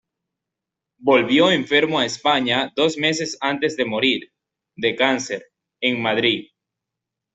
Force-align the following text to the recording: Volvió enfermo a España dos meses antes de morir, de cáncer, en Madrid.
Volvió 0.97 1.51
enfermo 1.51 1.99
a 1.99 2.05
España 2.07 2.73
dos 2.75 2.97
meses 2.97 3.37
antes 3.39 3.77
de 3.77 3.85
morir, 3.85 4.31
de 4.75 4.95
cáncer, 4.95 5.45
en 5.79 6.01
Madrid. 6.01 6.47